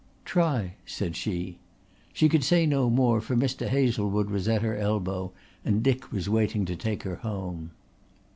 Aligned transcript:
"Try," 0.25 0.77
said 0.83 1.15
she. 1.15 1.59
She 2.11 2.27
could 2.27 2.43
say 2.43 2.65
no 2.65 2.89
more 2.89 3.21
for 3.21 3.35
Mr. 3.35 3.67
Hazlewood 3.67 4.31
was 4.31 4.47
at 4.47 4.63
her 4.63 4.75
elbow 4.75 5.31
and 5.63 5.83
Dick 5.83 6.11
was 6.11 6.27
waiting 6.27 6.65
to 6.65 6.75
take 6.75 7.03
her 7.03 7.17
home. 7.17 7.69